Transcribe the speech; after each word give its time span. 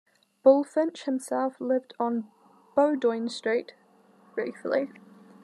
Bulfinch 0.43 1.03
himself 1.03 1.61
lived 1.61 1.93
on 1.99 2.27
Bowdoin 2.75 3.29
Street, 3.29 3.75
briefly. 4.33 4.89